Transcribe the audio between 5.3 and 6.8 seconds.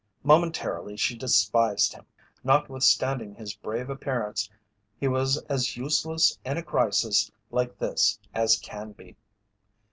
as useless in a